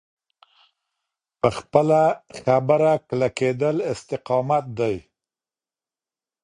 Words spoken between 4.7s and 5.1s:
دی.